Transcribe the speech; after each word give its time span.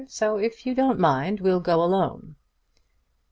So, 0.07 0.37
if 0.39 0.65
you 0.65 0.73
don't 0.73 0.97
mind, 0.97 1.41
we'll 1.41 1.59
go 1.59 1.79
alone." 1.83 2.35